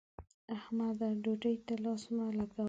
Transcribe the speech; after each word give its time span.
احمده! 0.55 1.07
ډوډۍ 1.23 1.55
ته 1.65 1.73
لاس 1.83 2.03
مه 2.15 2.25
لګوه. 2.37 2.59